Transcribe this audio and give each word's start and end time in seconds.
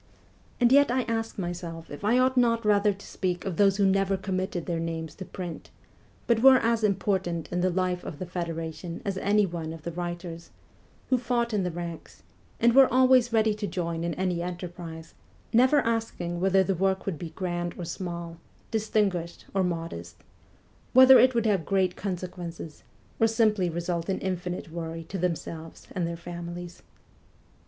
And 0.59 0.71
yet 0.71 0.89
I 0.89 1.03
ask 1.03 1.37
myself 1.37 1.91
if 1.91 2.03
I 2.03 2.17
ought 2.17 2.35
not 2.35 2.65
rather 2.65 2.91
to 2.91 3.05
speak 3.05 3.45
of 3.45 3.57
those 3.57 3.77
who 3.77 3.85
never 3.85 4.17
committed 4.17 4.65
their 4.65 4.79
names 4.79 5.13
to 5.13 5.25
print, 5.25 5.69
but 6.25 6.41
were 6.41 6.57
as 6.57 6.83
important 6.83 7.47
in 7.51 7.61
the 7.61 7.69
life 7.69 8.03
of 8.03 8.17
the 8.17 8.25
federation 8.25 9.03
as 9.05 9.19
any 9.19 9.45
one 9.45 9.71
of 9.73 9.83
the 9.83 9.91
writers; 9.91 10.49
who 11.11 11.19
fought 11.19 11.53
in 11.53 11.61
the 11.61 11.69
ranks, 11.69 12.23
and 12.59 12.73
were 12.73 12.91
always 12.91 13.31
ready 13.31 13.53
to 13.53 13.67
join 13.67 14.03
in 14.03 14.15
any 14.15 14.41
enterprise, 14.41 15.13
never 15.53 15.81
asking 15.81 16.39
whether 16.39 16.63
the 16.63 16.73
work 16.73 17.05
would 17.05 17.19
be 17.19 17.29
grand 17.29 17.75
or 17.77 17.85
small, 17.85 18.37
distinguished 18.71 19.45
or 19.53 19.63
modest 19.63 20.15
whether 20.93 21.19
it 21.19 21.35
would 21.35 21.45
have 21.45 21.63
great 21.63 21.95
consequences, 21.95 22.81
or 23.19 23.27
simply 23.27 23.69
result 23.69 24.09
in 24.09 24.17
infinite 24.17 24.71
worry 24.71 25.03
to 25.03 25.19
themselves 25.19 25.87
and 25.91 26.07
their 26.07 26.17
families. 26.17 26.81